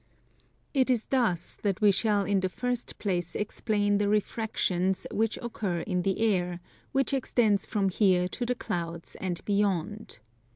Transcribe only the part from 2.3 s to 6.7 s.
the first place explain the refractions which occur in the air,